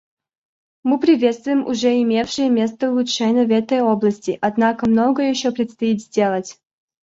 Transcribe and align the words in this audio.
Мы 0.81 0.99
приветствуем 0.99 1.67
уже 1.67 2.01
имевшие 2.01 2.49
место 2.49 2.89
улучшения 2.89 3.45
в 3.45 3.51
этой 3.51 3.81
области, 3.81 4.35
однако 4.41 4.89
многое 4.89 5.29
еще 5.29 5.51
предстоит 5.51 6.01
сделать. 6.01 6.57